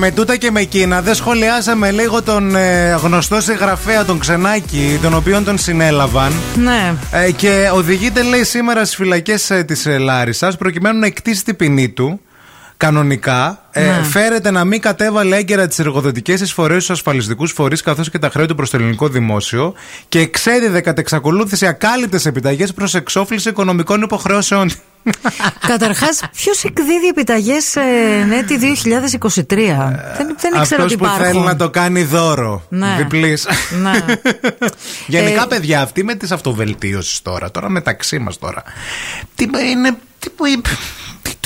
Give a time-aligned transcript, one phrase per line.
[0.00, 5.14] Με τούτα και με εκείνα δεν σχολιάσαμε λίγο τον ε, γνωστό συγγραφέα τον Ξενάκη, τον
[5.14, 6.32] οποίον τον συνέλαβαν.
[6.56, 6.94] Ναι.
[7.10, 11.56] Ε, και οδηγείται, λέει, σήμερα στις φυλακές ε, της ε, Λάρισας προκειμένου να εκτίσει την
[11.56, 12.20] ποινή του.
[12.76, 14.02] Κανονικά, ε, Ναι.
[14.02, 18.46] φέρεται να μην κατέβαλε έγκαιρα τις εργοδοτικές εισφορές στους ασφαλιστικούς φορείς καθώς και τα χρέη
[18.46, 19.74] του προς το ελληνικό δημόσιο
[20.08, 24.70] και εξέδιδε κατ' εξακολούθηση ακάλυπτες επιταγές προς εξόφληση οικονομικών υποχρεώσεων.
[25.66, 27.82] Καταρχάς, ποιος εκδίδει επιταγές ε,
[28.32, 29.56] έτη 2023.
[30.16, 31.24] δεν, δεν ήξερα Αυτός ότι που υπάρχουν.
[31.24, 32.62] θέλει να το κάνει δώρο.
[32.68, 32.94] Ναι.
[32.98, 33.46] Διπλής.
[33.82, 34.04] Ναι.
[35.06, 38.62] Γενικά, Ε, παιδιά, αυτή με τις αυτοβελτίωσεις τώρα, τώρα μεταξύ μας τώρα.
[39.34, 39.96] Τι είναι.
[40.18, 40.60] Τι, τι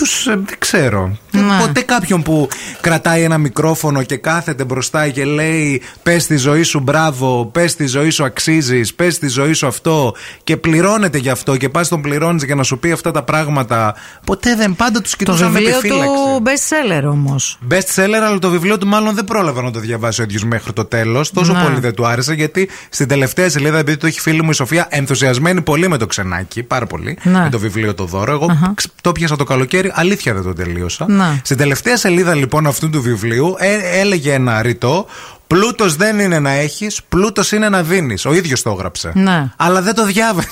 [0.00, 1.16] τους, ε, δεν ξέρω.
[1.30, 1.40] Ναι.
[1.66, 2.48] Ποτέ κάποιον που
[2.80, 7.86] κρατάει ένα μικρόφωνο και κάθεται μπροστά και λέει Πες τη ζωή σου μπράβο, πες τη
[7.86, 10.14] ζωή σου αξίζεις, πες τη ζωή σου αυτό
[10.44, 13.94] και πληρώνεται γι' αυτό και πας τον πληρώνεις για να σου πει αυτά τα πράγματα.
[14.26, 16.06] Ποτέ δεν πάντα τους Το κοιτούσα με βιβλίο επιφύλαξη.
[16.06, 17.58] του best seller όμως.
[17.70, 20.72] Best seller, αλλά το βιβλίο του μάλλον δεν πρόλαβε να το διαβάσει ο ίδιος μέχρι
[20.72, 21.30] το τέλος.
[21.30, 21.62] Τόσο Ναι.
[21.62, 24.86] πολύ δεν του άρεσε, γιατί στην τελευταία σελίδα, επειδή το έχει φίλη μου η Σοφία,
[24.90, 27.38] ενθουσιασμένη πολύ με το ξενάκι, πάρα πολύ, Ναι.
[27.42, 28.32] με το βιβλίο το δώρο.
[28.32, 31.06] Εγώ ξ- το πιάσα το καλοκαίρι, αλήθεια δεν το τελείωσα.
[31.08, 31.40] Ναι.
[31.44, 35.06] Στην τελευταία σελίδα λοιπόν αυτού του βιβλίου ε, έλεγε ένα ρητό.
[35.54, 38.24] Πλούτος δεν είναι να έχεις, πλούτος είναι να δίνεις.
[38.24, 39.12] Ο ίδιος το έγραψε.
[39.14, 39.44] Ναι.
[39.56, 40.48] Αλλά δεν το διάβασε.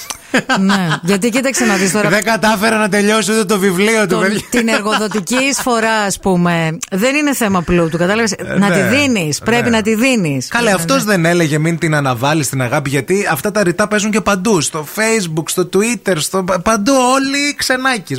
[0.60, 0.88] ναι.
[1.02, 2.08] Γιατί κοίταξε να δεις τώρα.
[2.08, 4.41] δεν κατάφερε να τελειώσει ούτε το βιβλίο του, τον- παιδιά.
[4.50, 7.98] την εργοδοτική εισφορά, ας πούμε, δεν είναι θέμα πλούτου.
[7.98, 8.74] Κατάλαβες; να ναι.
[8.74, 9.38] τη δίνεις.
[9.38, 9.76] Πρέπει Ναι.
[9.76, 10.48] να τη δίνεις.
[10.48, 14.20] Καλέ, αυτός δεν έλεγε μην την αναβάλεις την αγάπη, γιατί αυτά τα ρητά παίζουν και
[14.20, 14.60] παντού.
[14.60, 16.44] Στο Facebook, στο Twitter, στο...
[16.62, 16.92] παντού.
[17.14, 18.19] Όλοι ξενάκι.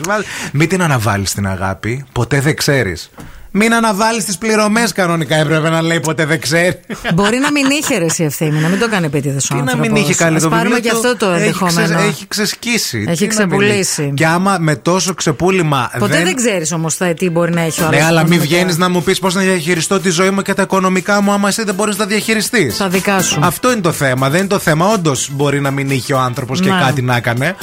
[0.52, 3.10] Μην την αναβάλεις την αγάπη, ποτέ δεν ξέρεις.
[3.52, 6.80] Μην αναβάλεις τις πληρωμές κανονικά έπρεπε να λέει ποτέ δεν ξέρει.
[7.14, 9.60] Μπορεί να μην είχε ρε η ευθύνη, να μην το κάνει επίτηδες ο Τι να
[9.62, 9.88] άνθρωπος.
[9.88, 11.86] μην είχε κάνει Ας το πάρουμε βιβλίο και του, αυτό το έχει ενδεχόμενο.
[11.96, 13.06] ξε- Έχει ξεσκίσει.
[13.08, 14.04] Έχει Τι να μην ξεπουλήσει.
[14.04, 14.14] είναι.
[14.14, 15.92] Και άμα με τόσο ξεπούλημα.
[16.00, 18.00] Ποτέ δεν, δεν ξέρεις όμως τι μπορεί να έχει ο άλλος.
[18.00, 20.62] Ναι, αλλά μην βγαίνεις να μου πεις πώς να διαχειριστώ τη ζωή μου και τα
[20.62, 22.78] οικονομικά μου, άμα εσύ δεν μπορείς να τα διαχειριστείς.
[22.78, 23.40] Τα δικά σου.
[23.44, 24.30] Αυτό είναι το θέμα.
[24.30, 24.86] Δεν είναι το θέμα.
[24.88, 26.80] Όντως μπορεί να μην είχε ο άνθρωπος και Ναι.
[26.82, 27.56] κάτι να έκανε.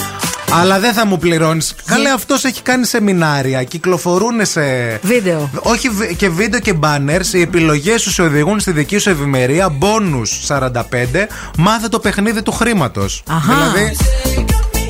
[0.53, 1.75] Αλλά δεν θα μου πληρώνεις.
[1.87, 3.62] Καλέ, αυτός έχει κάνει σεμινάρια.
[3.65, 4.61] Κυκλοφορούν σε.
[5.03, 5.51] Βίντεο.
[5.62, 7.27] Όχι β- και βίντεο και banners.
[7.33, 9.69] Οι επιλογές σου σε οδηγούν στη δική σου ευημερία.
[9.69, 11.29] Μπόνους 45.
[11.59, 13.23] Μάθε το παιχνίδι του χρήματος.
[13.29, 13.55] Αχα.
[13.55, 13.97] Δηλαδή.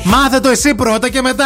[0.03, 1.45] Μάθε το εσύ πρώτα και μετά.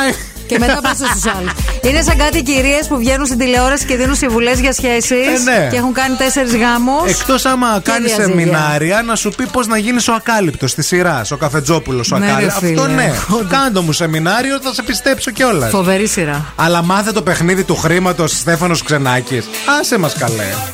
[0.51, 1.49] Και μετά πας στου άλλου.
[1.81, 5.11] Είναι σαν κάτι κυρίες που βγαίνουν στην τηλεόραση και δίνουν συμβουλές για σχέσεις.
[5.11, 5.67] Ε, ναι.
[5.71, 7.09] Και έχουν κάνει τέσσερις γάμους.
[7.09, 8.39] Εκτός άμα κάνεις διαζύγια.
[8.39, 11.31] σεμινάρια να σου πει πώς να γίνεις ο ακάλυπτος της σειράς.
[11.31, 12.55] Ο καφετζόπουλος ο Ναι, ρε ακάλυπτος.
[12.55, 12.93] Αυτό φίλε.
[12.93, 13.11] ναι.
[13.29, 13.51] Όντως.
[13.51, 15.69] Κάντο μου σεμινάριο, θα σε πιστέψω κιόλας.
[15.69, 16.45] Φοβερή σειρά.
[16.55, 19.45] Αλλά μάθε το παιχνίδι του χρήματος Στέφανος Ξενάκης.
[19.79, 20.73] Άσε μας καλέ.